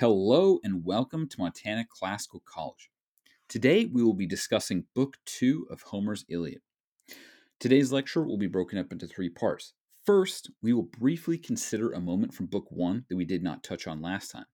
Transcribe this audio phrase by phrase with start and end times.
[0.00, 2.88] Hello and welcome to Montana Classical College.
[3.48, 6.60] Today we will be discussing Book 2 of Homer's Iliad.
[7.58, 9.72] Today's lecture will be broken up into three parts.
[10.06, 13.88] First, we will briefly consider a moment from Book 1 that we did not touch
[13.88, 14.44] on last time.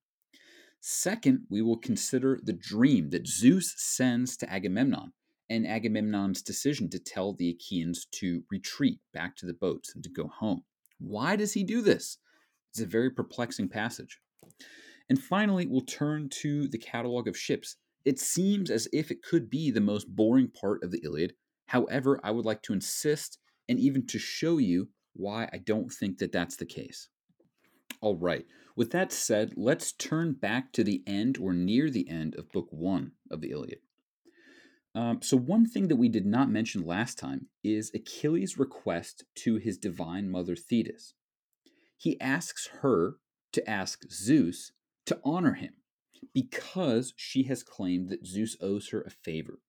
[0.80, 5.12] Second, we will consider the dream that Zeus sends to Agamemnon
[5.50, 10.08] and Agamemnon's decision to tell the Achaeans to retreat back to the boats and to
[10.08, 10.62] go home.
[10.98, 12.16] Why does he do this?
[12.70, 14.20] It's a very perplexing passage.
[15.08, 17.76] And finally, we'll turn to the catalog of ships.
[18.04, 21.34] It seems as if it could be the most boring part of the Iliad.
[21.66, 26.18] However, I would like to insist and even to show you why I don't think
[26.18, 27.08] that that's the case.
[28.00, 28.44] All right,
[28.76, 32.66] with that said, let's turn back to the end or near the end of Book
[32.70, 33.78] 1 of the Iliad.
[34.94, 39.56] Um, so, one thing that we did not mention last time is Achilles' request to
[39.56, 41.14] his divine mother Thetis.
[41.96, 43.16] He asks her
[43.52, 44.72] to ask Zeus
[45.06, 45.74] to honor him
[46.32, 49.60] because she has claimed that Zeus owes her a favor.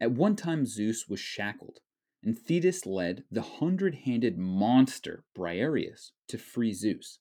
[0.00, 1.80] At one time, Zeus was shackled,
[2.22, 7.18] and Thetis led the hundred handed monster Briareus to free Zeus.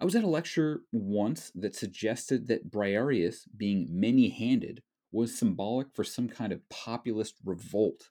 [0.00, 5.88] I was at a lecture once that suggested that Briareus, being many handed, was symbolic
[5.94, 8.10] for some kind of populist revolt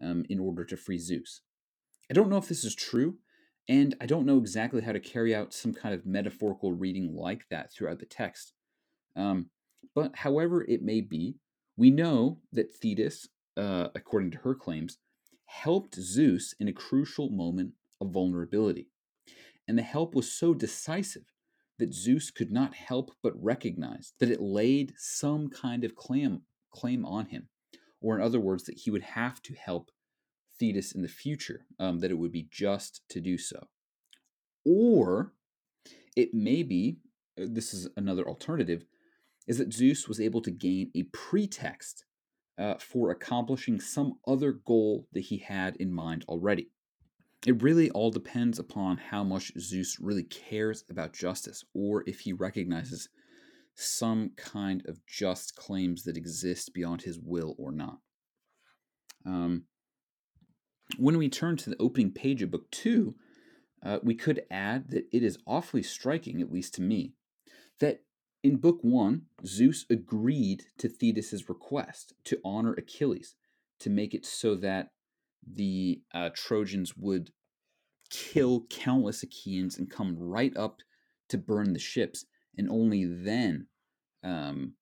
[0.00, 1.40] um, in order to free Zeus.
[2.10, 3.16] I don't know if this is true,
[3.68, 7.48] and I don't know exactly how to carry out some kind of metaphorical reading like
[7.50, 8.52] that throughout the text.
[9.16, 9.50] Um,
[9.94, 11.36] but however it may be,
[11.76, 14.98] we know that Thetis, uh, according to her claims,
[15.46, 18.88] helped Zeus in a crucial moment of vulnerability.
[19.68, 21.24] And the help was so decisive
[21.78, 27.04] that Zeus could not help but recognize that it laid some kind of claim, claim
[27.04, 27.48] on him,
[28.00, 29.90] or in other words, that he would have to help
[30.58, 33.68] Thetis in the future, um, that it would be just to do so.
[34.64, 35.32] Or
[36.16, 36.98] it may be,
[37.40, 38.84] uh, this is another alternative,
[39.46, 42.04] is that Zeus was able to gain a pretext
[42.58, 46.70] uh, for accomplishing some other goal that he had in mind already.
[47.44, 52.32] It really all depends upon how much Zeus really cares about justice, or if he
[52.32, 53.08] recognizes
[53.74, 57.98] some kind of just claims that exist beyond his will or not.
[59.26, 59.64] Um,
[61.02, 63.16] when we turn to the opening page of Book 2,
[63.84, 67.14] uh, we could add that it is awfully striking, at least to me,
[67.80, 68.04] that
[68.44, 73.34] in Book 1, Zeus agreed to Thetis' request to honor Achilles,
[73.80, 74.90] to make it so that
[75.44, 77.32] the uh, Trojans would
[78.08, 80.82] kill countless Achaeans and come right up
[81.30, 82.26] to burn the ships,
[82.56, 83.66] and only then
[84.22, 84.74] um,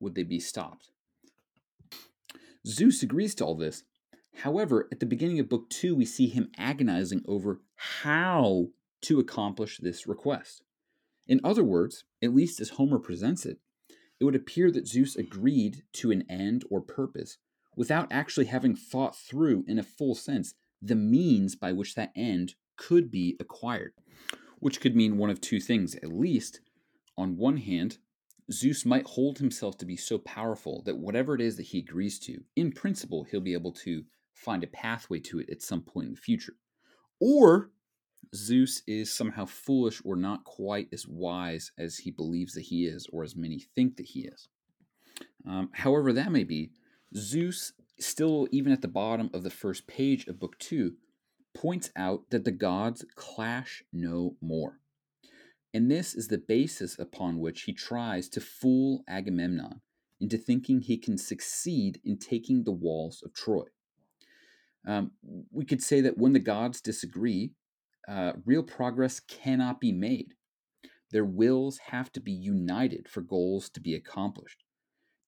[0.00, 0.90] would they be stopped.
[2.66, 3.84] Zeus agrees to all this,
[4.42, 8.70] However, at the beginning of book two, we see him agonizing over how
[9.02, 10.64] to accomplish this request.
[11.28, 13.60] In other words, at least as Homer presents it,
[14.18, 17.38] it would appear that Zeus agreed to an end or purpose
[17.76, 22.54] without actually having thought through in a full sense the means by which that end
[22.76, 23.92] could be acquired,
[24.58, 26.60] which could mean one of two things at least.
[27.16, 27.98] On one hand,
[28.50, 32.18] Zeus might hold himself to be so powerful that whatever it is that he agrees
[32.20, 34.04] to, in principle, he'll be able to
[34.34, 36.54] find a pathway to it at some point in the future.
[37.20, 37.70] Or
[38.34, 43.06] Zeus is somehow foolish or not quite as wise as he believes that he is,
[43.12, 44.48] or as many think that he is.
[45.46, 46.72] Um, however, that may be,
[47.14, 50.94] Zeus, still even at the bottom of the first page of Book 2,
[51.54, 54.78] points out that the gods clash no more.
[55.74, 59.80] And this is the basis upon which he tries to fool Agamemnon
[60.20, 63.64] into thinking he can succeed in taking the walls of Troy.
[64.86, 65.12] Um,
[65.50, 67.52] we could say that when the gods disagree,
[68.08, 70.34] uh, real progress cannot be made.
[71.12, 74.64] Their wills have to be united for goals to be accomplished.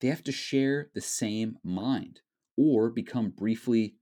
[0.00, 2.20] They have to share the same mind
[2.56, 3.96] or become briefly,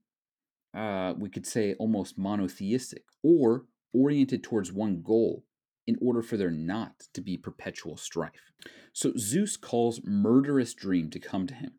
[0.75, 5.43] uh, we could say, almost monotheistic or oriented towards one goal
[5.85, 8.51] in order for there not to be perpetual strife.
[8.93, 11.73] So Zeus calls murderous dream to come to him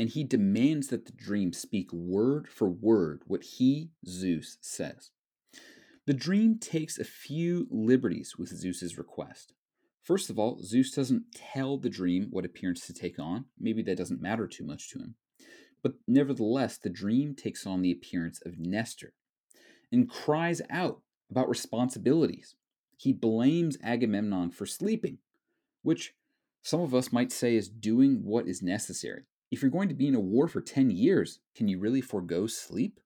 [0.00, 5.10] and he demands that the dream speak word for word what he, Zeus, says.
[6.06, 9.52] The dream takes a few liberties with Zeus's request.
[10.02, 13.44] First of all, Zeus doesn't tell the dream what appearance to take on.
[13.58, 15.16] Maybe that doesn't matter too much to him.
[15.82, 19.12] But nevertheless, the dream takes on the appearance of Nestor
[19.92, 22.54] and cries out about responsibilities.
[22.96, 25.18] He blames Agamemnon for sleeping,
[25.82, 26.14] which
[26.62, 30.06] some of us might say is doing what is necessary if you're going to be
[30.06, 33.00] in a war for 10 years, can you really forego sleep?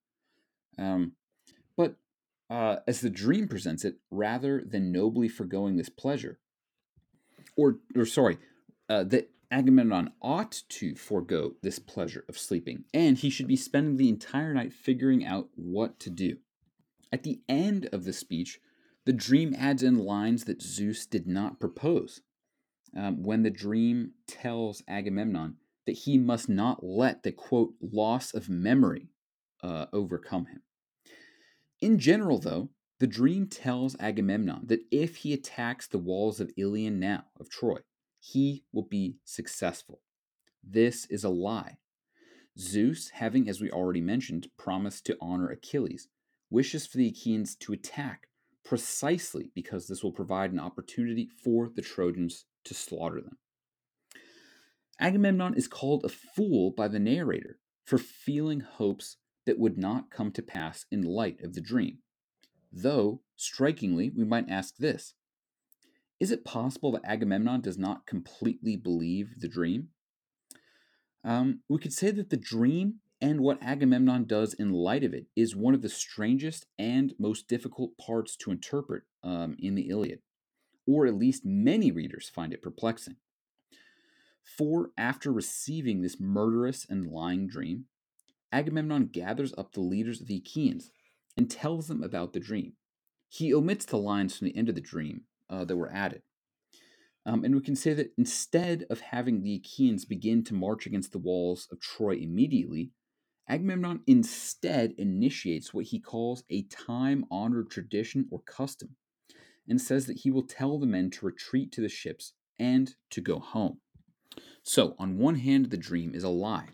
[0.79, 1.13] Um,
[1.77, 1.97] but
[2.51, 6.39] uh, as the dream presents it, rather than nobly foregoing this pleasure,
[7.57, 8.39] or or sorry,
[8.89, 13.97] uh, that Agamemnon ought to forego this pleasure of sleeping, and he should be spending
[13.97, 16.39] the entire night figuring out what to do.
[17.13, 18.61] At the end of the speech,
[19.05, 22.21] the dream adds in lines that Zeus did not propose.
[22.97, 28.49] Um, when the dream tells Agamemnon that he must not let the quote loss of
[28.49, 29.09] memory
[29.63, 30.63] uh, overcome him.
[31.81, 32.71] In general, though,
[33.01, 37.81] the dream tells Agamemnon that if he attacks the walls of Ilion now, of Troy,
[38.21, 40.01] he will be successful.
[40.63, 41.79] This is a lie.
[42.59, 46.09] Zeus, having, as we already mentioned, promised to honor Achilles,
[46.51, 48.29] wishes for the Achaeans to attack
[48.65, 53.37] precisely because this will provide an opportunity for the Trojans to slaughter them.
[55.01, 60.31] Agamemnon is called a fool by the narrator for feeling hopes that would not come
[60.33, 61.99] to pass in light of the dream.
[62.73, 65.15] Though, strikingly, we might ask this
[66.19, 69.89] Is it possible that Agamemnon does not completely believe the dream?
[71.25, 75.27] Um, we could say that the dream and what Agamemnon does in light of it
[75.35, 80.21] is one of the strangest and most difficult parts to interpret um, in the Iliad,
[80.87, 83.17] or at least many readers find it perplexing.
[84.45, 87.87] For after receiving this murderous and lying dream,
[88.53, 90.91] Agamemnon gathers up the leaders of the Achaeans
[91.37, 92.75] and tells them about the dream.
[93.29, 96.23] He omits the lines from the end of the dream uh, that were added.
[97.27, 101.13] Um, and we can say that instead of having the Achaeans begin to march against
[101.13, 102.93] the walls of Troy immediately,
[103.49, 108.97] Agamemnon instead initiates what he calls a time honored tradition or custom,
[109.67, 113.21] and says that he will tell the men to retreat to the ships and to
[113.21, 113.81] go home.
[114.65, 116.71] So, on one hand, the dream is a lie,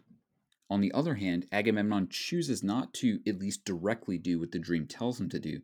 [0.71, 4.87] on the other hand, Agamemnon chooses not to at least directly do what the dream
[4.87, 5.61] tells him to do,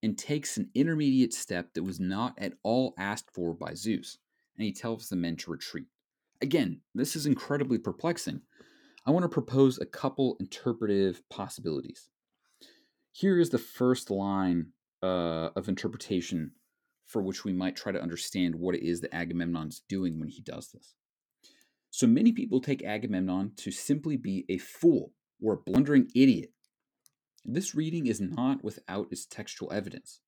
[0.00, 4.18] and takes an intermediate step that was not at all asked for by Zeus,
[4.56, 5.86] and he tells the men to retreat.
[6.40, 8.42] Again, this is incredibly perplexing.
[9.04, 12.10] I want to propose a couple interpretive possibilities.
[13.10, 14.68] Here is the first line
[15.02, 16.52] uh, of interpretation
[17.06, 20.40] for which we might try to understand what it is that Agamemnon's doing when he
[20.40, 20.94] does this.
[21.96, 26.50] So many people take Agamemnon to simply be a fool or a blundering idiot.
[27.44, 30.18] This reading is not without its textual evidence,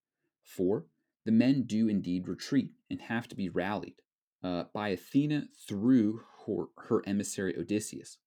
[0.44, 0.86] for
[1.24, 3.96] the men do indeed retreat and have to be rallied
[4.44, 8.18] uh, by Athena through her, her emissary Odysseus,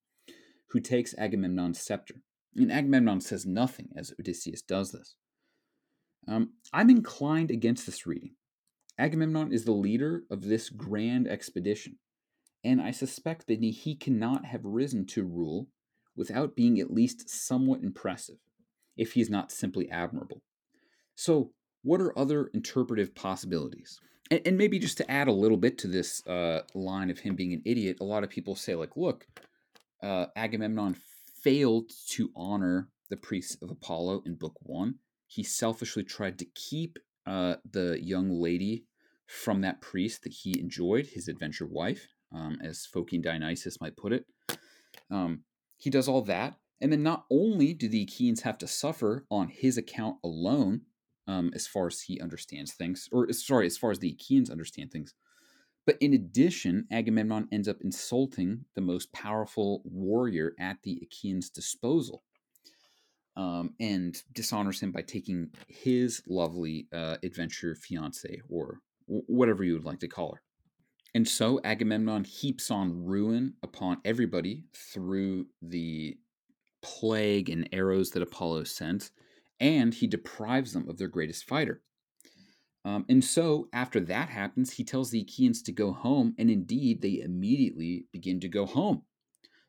[0.71, 2.23] who takes Agamemnon's scepter.
[2.57, 5.15] And Agamemnon says nothing as Odysseus does this.
[6.27, 8.35] Um, I'm inclined against this reading.
[8.97, 11.99] Agamemnon is the leader of this grand expedition
[12.63, 15.67] and I suspect that he cannot have risen to rule
[16.15, 18.37] without being at least somewhat impressive,
[18.97, 20.41] if he is not simply admirable.
[21.15, 21.51] So,
[21.81, 23.99] what are other interpretive possibilities?
[24.29, 27.35] And, and maybe just to add a little bit to this uh, line of him
[27.35, 29.25] being an idiot, a lot of people say, like, look,
[30.03, 30.97] uh, Agamemnon
[31.41, 34.95] failed to honor the priests of Apollo in Book One.
[35.27, 38.85] He selfishly tried to keep uh, the young lady
[39.25, 44.13] from that priest that he enjoyed, his adventure wife, um, as Phocion Dionysius might put
[44.13, 44.25] it.
[45.11, 45.43] Um,
[45.77, 49.47] he does all that, and then not only do the Achaeans have to suffer on
[49.47, 50.81] his account alone,
[51.27, 54.91] um, as far as he understands things, or sorry, as far as the Achaeans understand
[54.91, 55.13] things,
[55.85, 62.23] but in addition, Agamemnon ends up insulting the most powerful warrior at the Achaeans' disposal.
[63.35, 69.85] Um, and dishonors him by taking his lovely uh, adventure fiance, or whatever you would
[69.85, 70.41] like to call her.
[71.15, 76.17] And so Agamemnon heaps on ruin upon everybody through the
[76.81, 79.11] plague and arrows that Apollo sent,
[79.59, 81.81] and he deprives them of their greatest fighter.
[82.85, 87.01] Um, and so, after that happens, he tells the Achaeans to go home, and indeed,
[87.01, 89.01] they immediately begin to go home.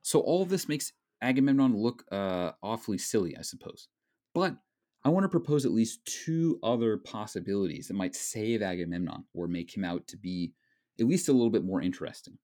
[0.02, 3.88] So, all of this makes Agamemnon look uh, awfully silly, I suppose.
[4.32, 4.56] But
[5.04, 9.76] I want to propose at least two other possibilities that might save Agamemnon or make
[9.76, 10.52] him out to be
[11.00, 12.38] at least a little bit more interesting.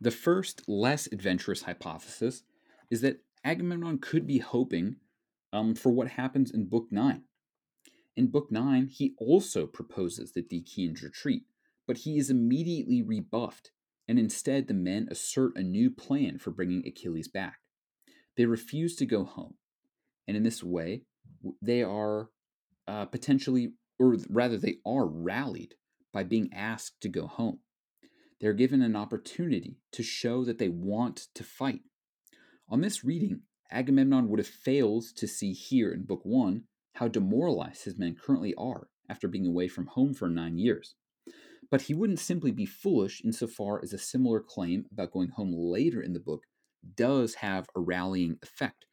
[0.00, 2.42] The first, less adventurous hypothesis
[2.90, 4.96] is that Agamemnon could be hoping
[5.52, 7.22] um, for what happens in Book 9.
[8.16, 11.44] In Book 9, he also proposes that the Achaeans retreat,
[11.86, 13.70] but he is immediately rebuffed,
[14.06, 17.58] and instead the men assert a new plan for bringing Achilles back.
[18.36, 19.54] They refuse to go home,
[20.26, 21.02] and in this way,
[21.62, 22.30] they are
[22.86, 25.74] uh, potentially, or rather, they are rallied
[26.12, 27.60] by being asked to go home.
[28.40, 31.80] They're given an opportunity to show that they want to fight.
[32.68, 36.64] On this reading, Agamemnon would have failed to see here in Book 1
[36.94, 40.94] how demoralized his men currently are after being away from home for nine years.
[41.70, 46.00] But he wouldn't simply be foolish insofar as a similar claim about going home later
[46.00, 46.44] in the book
[46.94, 48.86] does have a rallying effect.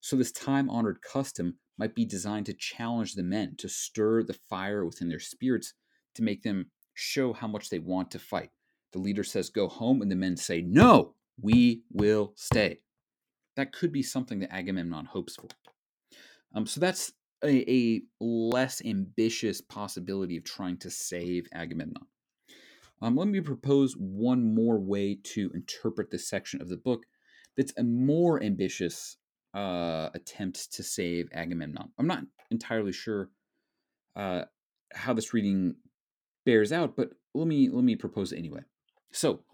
[0.00, 4.38] So, this time honored custom might be designed to challenge the men, to stir the
[4.48, 5.74] fire within their spirits,
[6.14, 8.50] to make them show how much they want to fight.
[8.92, 12.80] The leader says, Go home, and the men say, No, we will stay.
[13.56, 15.48] That could be something that Agamemnon hopes for.
[16.54, 17.12] Um, so, that's
[17.44, 22.06] a, a less ambitious possibility of trying to save Agamemnon.
[23.00, 27.04] Um, let me propose one more way to interpret this section of the book
[27.56, 29.16] that's a more ambitious
[29.54, 31.90] uh, attempt to save Agamemnon.
[31.98, 33.30] I'm not entirely sure
[34.16, 34.42] uh,
[34.92, 35.76] how this reading
[36.44, 38.60] bears out, but let me let me propose it anyway.
[39.12, 39.44] So,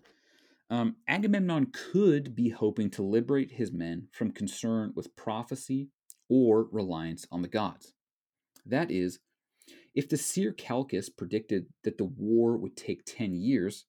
[0.71, 5.91] um, Agamemnon could be hoping to liberate his men from concern with prophecy
[6.29, 7.93] or reliance on the gods.
[8.65, 9.19] That is,
[9.95, 13.85] if the seer Calchas predicted that the war would take 10 years,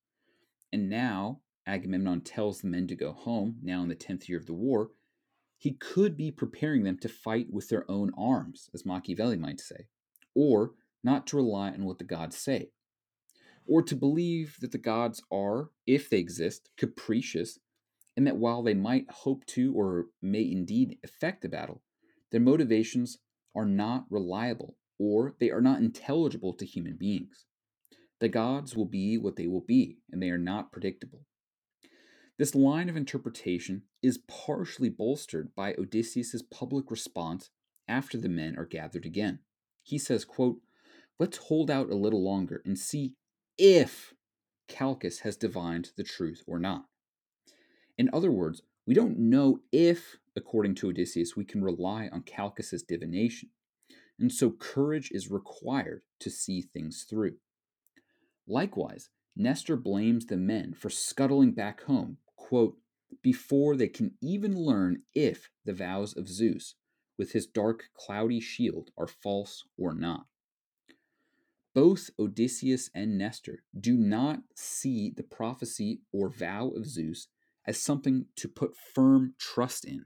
[0.71, 4.45] and now Agamemnon tells the men to go home, now in the 10th year of
[4.45, 4.91] the war,
[5.57, 9.87] he could be preparing them to fight with their own arms, as Machiavelli might say,
[10.35, 12.69] or not to rely on what the gods say,
[13.67, 17.59] or to believe that the gods are, if they exist, capricious,
[18.15, 21.81] and that while they might hope to or may indeed effect a battle,
[22.31, 23.17] their motivations
[23.55, 27.45] are not reliable or they are not intelligible to human beings.
[28.19, 31.25] The gods will be what they will be, and they are not predictable.
[32.37, 37.49] This line of interpretation is partially bolstered by Odysseus's public response
[37.87, 39.39] after the men are gathered again.
[39.83, 40.59] He says, quote,
[41.19, 43.13] Let's hold out a little longer and see
[43.57, 44.13] if
[44.67, 46.85] Calchas has divined the truth or not.
[47.97, 52.83] In other words, we don't know if, according to Odysseus, we can rely on Calchas's
[52.83, 53.49] divination,
[54.19, 57.37] and so courage is required to see things through.
[58.47, 62.77] Likewise, Nestor blames the men for scuttling back home, quote,
[63.21, 66.75] before they can even learn if the vows of Zeus,
[67.17, 70.27] with his dark, cloudy shield, are false or not.
[71.75, 77.27] Both Odysseus and Nestor do not see the prophecy or vow of Zeus
[77.67, 80.05] as something to put firm trust in.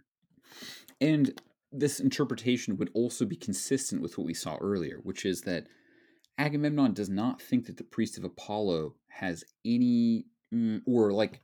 [0.99, 1.39] And
[1.71, 5.67] this interpretation would also be consistent with what we saw earlier, which is that
[6.39, 11.41] Agamemnon does not think that the priest of Apollo has any, mm, or like,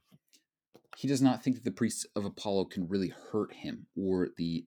[0.97, 4.65] he does not think that the priests of Apollo can really hurt him or the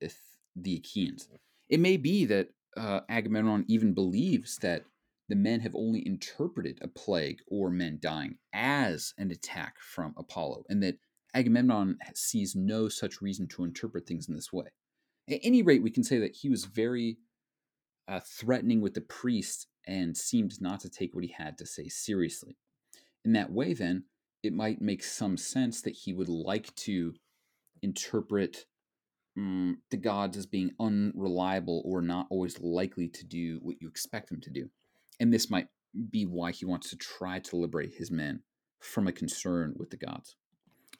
[0.55, 1.29] the Achaeans.
[1.69, 4.85] It may be that uh, Agamemnon even believes that
[5.29, 10.65] the men have only interpreted a plague or men dying as an attack from Apollo,
[10.69, 10.99] and that
[11.35, 14.67] Agamemnon sees no such reason to interpret things in this way.
[15.29, 17.19] At any rate, we can say that he was very
[18.09, 21.89] uh, threatening with the priest and seemed not to take what he had to say
[21.89, 22.57] seriously.
[23.25, 24.05] In that way, then,
[24.43, 27.15] it might make some sense that he would like to
[27.83, 28.65] interpret
[29.37, 34.31] um, the gods as being unreliable or not always likely to do what you expect
[34.31, 34.71] them to do.
[35.21, 35.69] And this might
[36.11, 38.43] be why he wants to try to liberate his men
[38.81, 40.37] from a concern with the gods.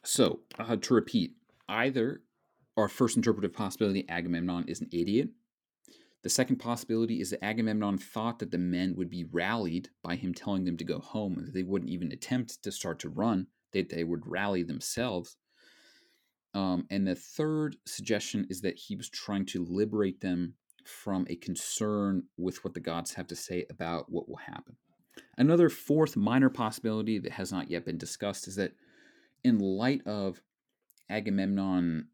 [0.03, 1.35] So, uh, to repeat,
[1.67, 2.21] either
[2.77, 5.29] our first interpretive possibility Agamemnon is an idiot.
[6.21, 10.33] The second possibility is that Agamemnon thought that the men would be rallied by him
[10.33, 13.89] telling them to go home that they wouldn't even attempt to start to run, that
[13.89, 15.37] they would rally themselves.
[16.53, 20.55] Um, and the third suggestion is that he was trying to liberate them
[20.89, 24.75] from a concern with what the gods have to say about what will happen.
[25.37, 28.73] Another fourth minor possibility that has not yet been discussed is that
[29.43, 30.41] in light of
[31.09, 32.07] Agamemnon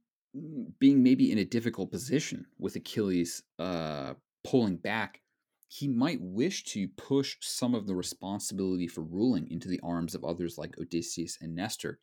[0.79, 4.13] being maybe in a difficult position with Achilles uh,
[4.43, 5.21] pulling back,
[5.67, 10.23] he might wish to push some of the responsibility for ruling into the arms of
[10.23, 11.99] others like Odysseus and Nestor,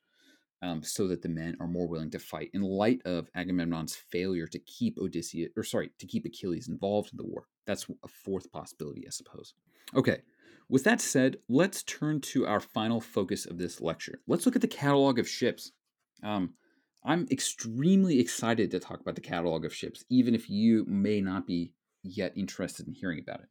[0.62, 2.50] um, so that the men are more willing to fight.
[2.54, 7.16] In light of Agamemnon's failure to keep Odysseus, or sorry, to keep Achilles involved in
[7.16, 9.54] the war, that's a fourth possibility, I suppose.
[9.94, 10.22] Okay.
[10.68, 14.20] With that said, let's turn to our final focus of this lecture.
[14.26, 15.72] Let's look at the catalog of ships.
[16.22, 16.54] Um,
[17.04, 21.46] I'm extremely excited to talk about the catalog of ships, even if you may not
[21.46, 21.72] be
[22.04, 23.48] yet interested in hearing about it.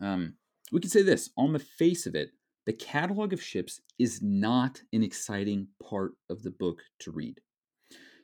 [0.00, 0.34] Um,
[0.70, 2.30] we could say this on the face of it,
[2.66, 7.40] the catalog of ships is not an exciting part of the book to read.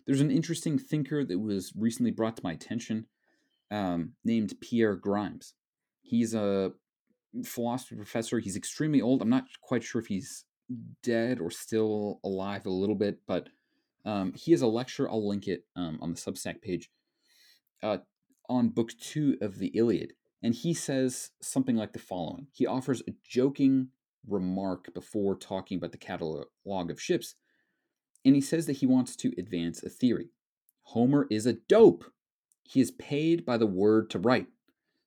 [0.07, 3.07] There's an interesting thinker that was recently brought to my attention
[3.71, 5.55] um, named Pierre Grimes.
[6.03, 6.73] He's a
[7.45, 8.39] philosophy professor.
[8.39, 9.23] He's extremely old.
[9.23, 10.45] I'm not quite sure if he's
[11.03, 13.49] dead or still alive a little bit, but
[14.05, 15.09] um, he has a lecture.
[15.09, 16.91] I'll link it um, on the Substack page
[17.83, 17.99] uh,
[18.49, 20.15] on book two of the Iliad.
[20.43, 23.89] And he says something like the following He offers a joking
[24.27, 26.47] remark before talking about the catalog
[26.91, 27.35] of ships,
[28.25, 30.31] and he says that he wants to advance a theory.
[30.83, 32.05] Homer is a dope.
[32.63, 34.47] He is paid by the word to write.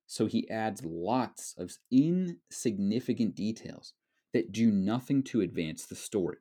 [0.07, 3.93] So he adds lots of insignificant details
[4.33, 6.37] that do nothing to advance the story.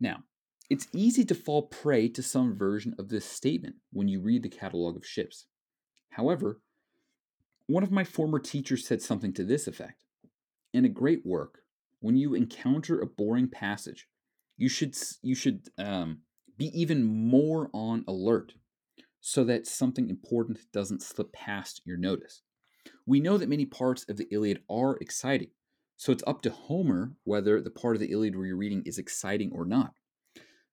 [0.00, 0.24] Now,
[0.70, 4.48] it's easy to fall prey to some version of this statement when you read the
[4.48, 5.46] catalog of ships.
[6.10, 6.60] However,
[7.66, 10.04] one of my former teachers said something to this effect.
[10.72, 11.60] In a great work,
[12.00, 14.08] when you encounter a boring passage,
[14.56, 16.20] you should you should um,
[16.56, 18.54] be even more on alert
[19.20, 22.42] so that something important doesn't slip past your notice.
[23.06, 25.50] We know that many parts of the Iliad are exciting,
[25.96, 29.52] so it's up to Homer whether the part of the Iliad we're reading is exciting
[29.52, 29.94] or not.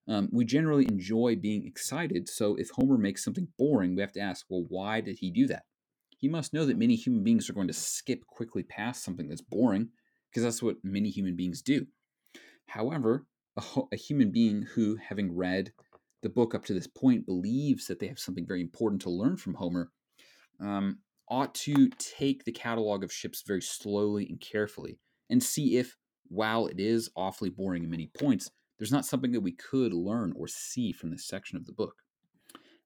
[0.08, 4.20] Um, we generally enjoy being excited, so if Homer makes something boring, we have to
[4.20, 5.66] ask, well, why did he do that?
[6.20, 9.42] He must know that many human beings are going to skip quickly past something that's
[9.42, 9.90] boring,
[10.30, 11.88] because that's what many human beings do.
[12.68, 13.26] However,
[13.58, 15.72] a, a human being who, having read
[16.22, 19.38] the book up to this point, believes that they have something very important to learn
[19.38, 19.92] from Homer,
[20.60, 21.00] um,
[21.30, 25.00] ought to take the catalog of ships very slowly and carefully
[25.30, 25.96] and see if,
[26.28, 30.34] while it is awfully boring in many points, there's not something that we could learn
[30.36, 31.96] or see from this section of the book.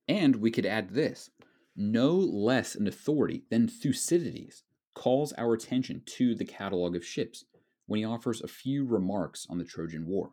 [0.07, 1.29] And we could add this
[1.75, 4.63] no less an authority than Thucydides
[4.93, 7.45] calls our attention to the catalog of ships
[7.87, 10.31] when he offers a few remarks on the Trojan War.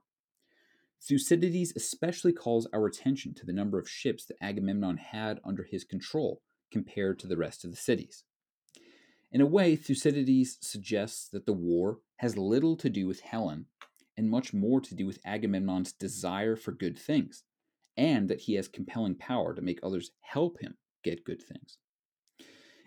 [1.02, 5.82] Thucydides especially calls our attention to the number of ships that Agamemnon had under his
[5.84, 8.24] control compared to the rest of the cities.
[9.32, 13.66] In a way, Thucydides suggests that the war has little to do with Helen
[14.16, 17.44] and much more to do with Agamemnon's desire for good things,
[17.96, 21.78] and that he has compelling power to make others help him get good things.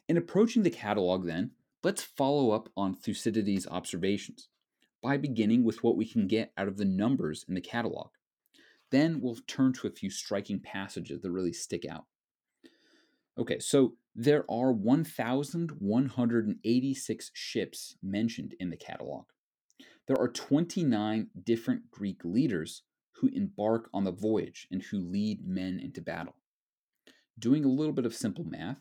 [0.08, 1.52] In approaching the catalog, then,
[1.84, 4.50] let's follow up on Thucydides' observations
[5.02, 8.10] by beginning with what we can get out of the numbers in the catalog.
[8.92, 12.06] Then we'll turn to a few striking passages that really stick out.
[13.38, 19.26] Okay, so there are 1,186 ships mentioned in the catalog.
[20.08, 25.80] There are 29 different Greek leaders who embark on the voyage and who lead men
[25.80, 26.36] into battle.
[27.38, 28.78] Doing a little bit of simple math,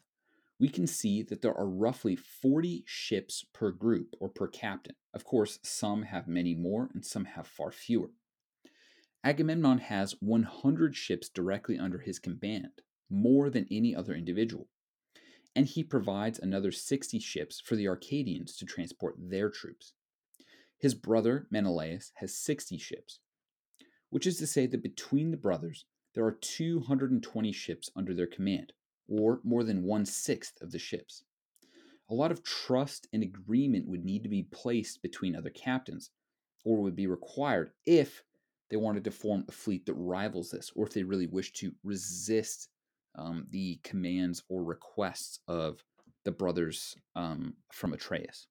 [0.61, 4.95] we can see that there are roughly 40 ships per group or per captain.
[5.12, 8.11] Of course, some have many more and some have far fewer.
[9.25, 14.69] Agamemnon has 100 ships directly under his command, more than any other individual.
[15.55, 19.93] And he provides another 60 ships for the Arcadians to transport their troops.
[20.79, 23.21] His brother, Menelaus, has 60 ships,
[24.11, 28.72] which is to say that between the brothers, there are 220 ships under their command,
[29.09, 31.25] or more than one sixth of the ships.
[32.11, 36.11] A lot of trust and agreement would need to be placed between other captains,
[36.64, 38.22] or would be required if
[38.70, 41.72] they wanted to form a fleet that rivals this, or if they really wish to
[41.83, 42.68] resist
[43.16, 45.85] um, the commands or requests of
[46.25, 48.46] the brothers um, from Atreus.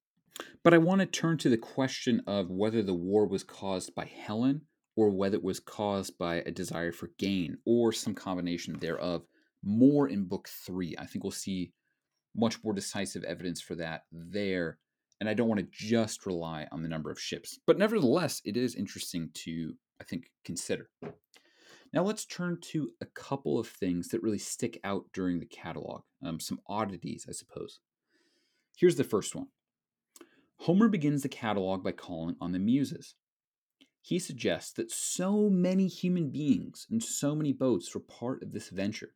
[0.62, 4.04] But I want to turn to the question of whether the war was caused by
[4.04, 4.62] Helen
[4.96, 9.24] or whether it was caused by a desire for gain or some combination thereof
[9.62, 10.94] more in book three.
[10.98, 11.72] I think we'll see
[12.34, 14.78] much more decisive evidence for that there.
[15.20, 17.58] And I don't want to just rely on the number of ships.
[17.66, 20.90] But nevertheless, it is interesting to, I think, consider.
[21.92, 26.02] Now let's turn to a couple of things that really stick out during the catalog,
[26.24, 27.80] um, some oddities, I suppose.
[28.76, 29.48] Here's the first one
[30.60, 33.14] Homer begins the catalog by calling on the Muses.
[34.04, 38.68] He suggests that so many human beings and so many boats were part of this
[38.68, 39.14] venture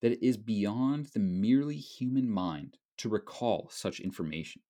[0.00, 4.62] that it is beyond the merely human mind to recall such information.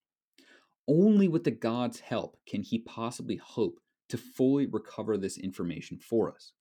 [0.89, 3.79] Only with the gods' help can he possibly hope
[4.09, 6.53] to fully recover this information for us.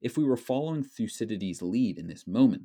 [0.00, 2.64] If we were following Thucydides' lead in this moment,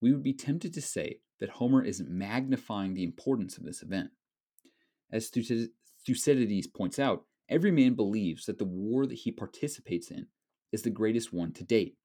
[0.00, 4.12] we would be tempted to say that Homer is magnifying the importance of this event.
[5.12, 10.26] As Thucydides points out, every man believes that the war that he participates in
[10.72, 11.96] is the greatest one to date.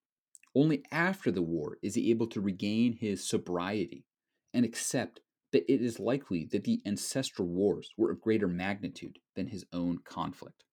[0.55, 4.05] Only after the war is he able to regain his sobriety
[4.53, 5.21] and accept
[5.51, 9.99] that it is likely that the ancestral wars were of greater magnitude than his own
[10.03, 10.63] conflict.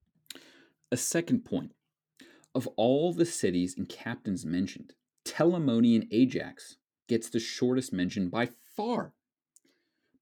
[0.90, 1.72] A second point
[2.54, 6.76] of all the cities and captains mentioned, Telamonian Ajax
[7.08, 9.12] gets the shortest mention by far.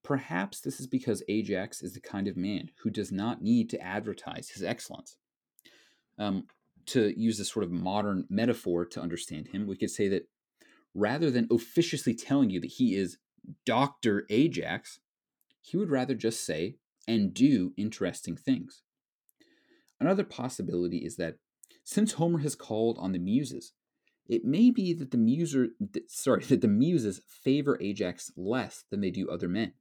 [0.03, 3.81] Perhaps this is because Ajax is the kind of man who does not need to
[3.81, 5.17] advertise his excellence.
[6.19, 6.47] Um,
[6.87, 10.29] to use this sort of modern metaphor to understand him, we could say that
[10.95, 13.19] rather than officiously telling you that he is
[13.65, 14.27] Dr.
[14.31, 14.99] Ajax,
[15.61, 18.83] he would rather just say and do interesting things.
[20.01, 21.37] Another possibility is that
[21.85, 23.73] since Homer has called on the Muses,
[24.29, 25.69] it may be that the muser,
[26.09, 29.73] sorry, that the Muses favor Ajax less than they do other men,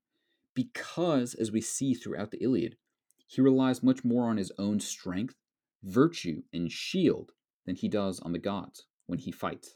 [0.53, 2.75] because as we see throughout the Iliad,
[3.27, 5.35] he relies much more on his own strength,
[5.83, 7.31] virtue, and shield
[7.65, 9.75] than he does on the gods when he fights.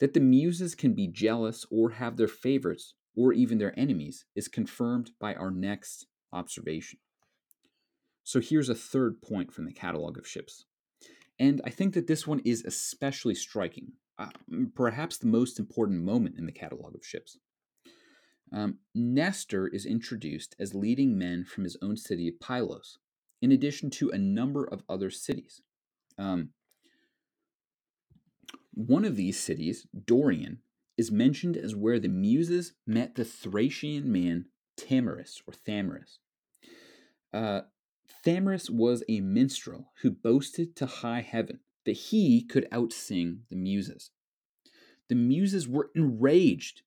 [0.00, 4.48] That the Muses can be jealous or have their favorites or even their enemies is
[4.48, 7.00] confirmed by our next observation.
[8.22, 10.64] So here's a third point from the catalog of ships.
[11.38, 14.30] And I think that this one is especially striking, uh,
[14.74, 17.38] perhaps the most important moment in the catalog of ships.
[18.52, 22.98] Um, Nestor is introduced as leading men from his own city of Pylos,
[23.42, 25.62] in addition to a number of other cities.
[26.18, 26.50] Um,
[28.72, 30.58] one of these cities, Dorion,
[30.96, 34.46] is mentioned as where the Muses met the Thracian man
[34.78, 36.18] Thamyris or Thamyris.
[37.32, 37.62] Uh,
[38.70, 44.10] was a minstrel who boasted to high heaven that he could outsing the Muses.
[45.08, 46.82] The Muses were enraged,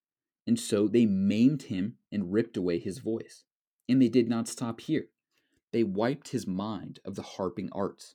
[0.46, 3.44] and so they maimed him and ripped away his voice.
[3.88, 5.06] And they did not stop here.
[5.72, 8.14] They wiped his mind of the harping arts,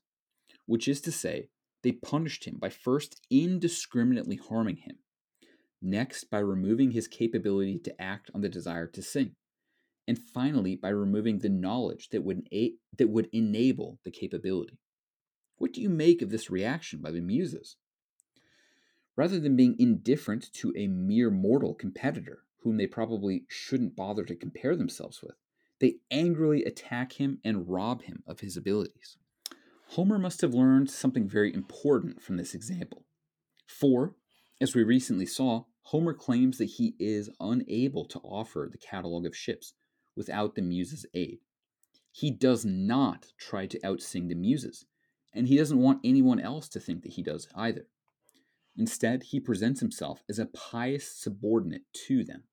[0.66, 1.50] which is to say,
[1.84, 4.98] they punished him by first indiscriminately harming him,
[5.82, 9.36] next by removing his capability to act on the desire to sing,
[10.08, 12.48] and finally by removing the knowledge that would,
[12.98, 14.80] that would enable the capability.
[15.58, 17.78] What do you make of this reaction by the Muses?
[19.18, 24.36] Rather than being indifferent to a mere mortal competitor whom they probably shouldn't bother to
[24.36, 25.36] compare themselves with,
[25.80, 29.18] they angrily attack him and rob him of his abilities.
[29.90, 33.06] Homer must have learned something very important from this example.
[33.66, 34.16] For,
[34.62, 39.36] as we recently saw, Homer claims that he is unable to offer the catalog of
[39.36, 39.74] ships
[40.16, 41.40] without the Muses' aid.
[42.12, 44.86] He does not try to outsing the Muses,
[45.34, 47.88] and he doesn't want anyone else to think that he does either.
[48.78, 52.44] Instead, he presents himself as a pious subordinate to them.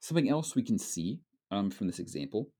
[0.00, 2.50] Something else we can see um, from this example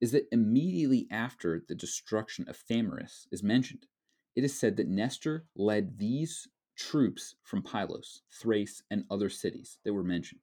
[0.00, 3.86] is that immediately after the destruction of Thamyris is mentioned,
[4.34, 9.92] it is said that Nestor led these troops from Pylos, Thrace, and other cities that
[9.92, 10.40] were mentioned.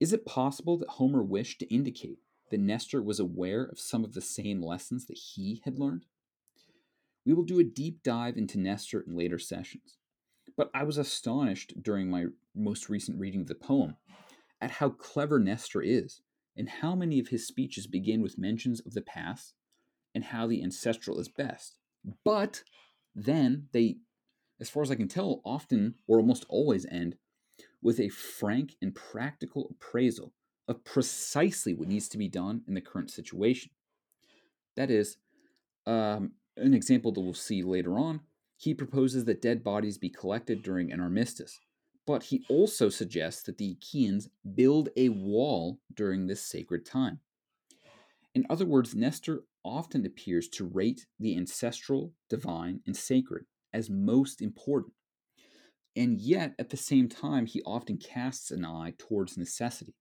[0.00, 2.18] Is it possible that Homer wished to indicate
[2.50, 6.06] that Nestor was aware of some of the same lessons that he had learned?
[7.26, 9.97] We will do a deep dive into Nestor in later sessions,
[10.58, 13.96] but I was astonished during my most recent reading of the poem
[14.60, 16.20] at how clever Nestor is
[16.56, 19.54] and how many of his speeches begin with mentions of the past
[20.16, 21.78] and how the ancestral is best.
[22.24, 22.64] But
[23.14, 23.98] then they,
[24.60, 27.14] as far as I can tell, often or almost always end
[27.80, 30.32] with a frank and practical appraisal
[30.66, 33.70] of precisely what needs to be done in the current situation.
[34.74, 35.18] That is,
[35.86, 38.22] um, an example that we'll see later on,
[38.58, 41.58] he proposes that dead bodies be collected during an armistice,
[42.06, 47.20] but he also suggests that the Achaeans build a wall during this sacred time.
[48.34, 54.42] In other words, Nestor often appears to rate the ancestral, divine, and sacred as most
[54.42, 54.92] important
[55.98, 59.96] and yet, at the same time, he often casts an eye towards necessity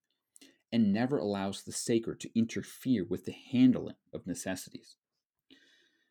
[0.71, 4.95] and never allows the sacred to interfere with the handling of necessities.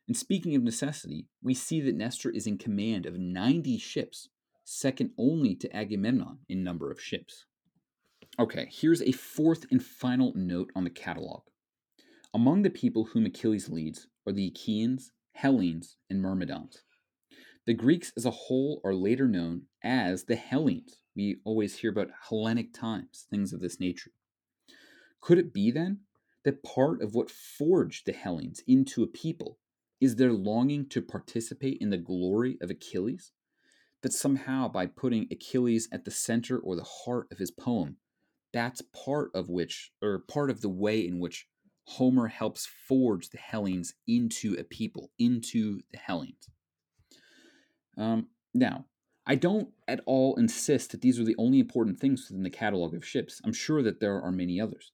[0.06, 4.28] And speaking of necessity, we see that Nestor is in command of 90 ships,
[4.64, 7.46] second only to Agamemnon in number of ships.
[8.38, 11.42] Okay, here's a fourth and final note on the catalog.
[12.32, 16.82] Among the people whom Achilles leads are the Achaeans, Hellenes, and Myrmidons.
[17.66, 20.98] The Greeks as a whole are later known as the Hellenes.
[21.16, 24.12] We always hear about Hellenic times, things of this nature.
[25.20, 26.00] Could it be then
[26.44, 29.58] that part of what forged the Hellenes into a people
[30.00, 33.32] is their longing to participate in the glory of Achilles?
[34.02, 37.96] That somehow by putting Achilles at the center or the heart of his poem,
[38.52, 41.46] that's part of which, or part of the way in which
[41.84, 46.48] Homer helps forge the Hellenes into a people, into the Hellenes.
[47.96, 48.86] Um, now,
[49.26, 52.94] I don't at all insist that these are the only important things within the catalog
[52.94, 53.40] of ships.
[53.44, 54.92] I'm sure that there are many others.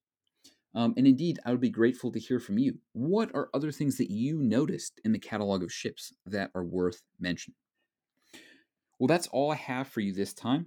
[0.75, 2.79] Um, and indeed, I would be grateful to hear from you.
[2.93, 7.03] What are other things that you noticed in the catalog of ships that are worth
[7.21, 7.57] mentioning?
[8.99, 10.67] Well, that's all I have for you this time.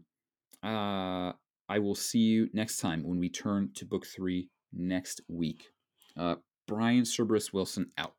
[0.63, 1.33] Uh,
[1.67, 5.69] I will see you next time when we turn to book three next week.
[6.17, 6.35] Uh,
[6.67, 8.13] Brian Cerberus Wilson out.